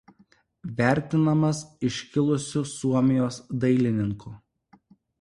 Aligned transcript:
Vertinamas 0.79 1.61
iškiliausiu 1.91 2.65
Suomijos 2.73 3.41
dailininku. 3.67 4.39